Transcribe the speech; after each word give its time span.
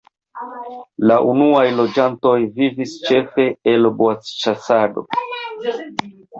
La 1.11 1.17
unuaj 1.33 1.65
loĝantoj 1.81 2.33
vivis 2.57 2.97
ĉefe 3.11 3.47
el 3.75 3.89
boacĉasado. 4.03 5.09